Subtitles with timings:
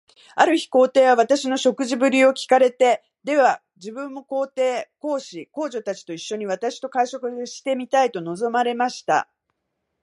[0.33, 9.29] ある日、皇帝は私の食事振りを聞かれて、では自分も皇后、皇子、皇女たちと一しょに、私と会食がしてみたいと望まれました。